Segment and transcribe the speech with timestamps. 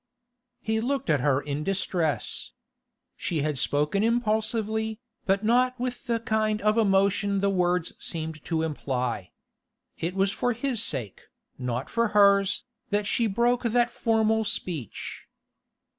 [0.63, 2.53] He looked at her in distress.
[3.15, 8.63] She had spoken impulsively, but not with the kind of emotion the words seem to
[8.63, 9.29] imply.
[9.99, 11.21] It was for his sake,
[11.59, 15.27] not for hers, that she broke that formal speech.